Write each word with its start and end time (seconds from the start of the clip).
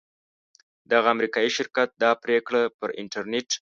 دغه 0.91 1.07
امریکایي 1.15 1.51
شرکت 1.57 1.89
دا 2.03 2.11
پریکړه 2.23 2.61
پر 2.79 2.89
انټرنیټ 3.01 3.49